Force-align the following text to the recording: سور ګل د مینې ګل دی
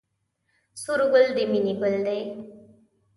سور 0.81 0.99
ګل 1.11 1.25
د 1.35 1.37
مینې 1.51 1.73
ګل 1.81 1.95
دی 2.05 2.19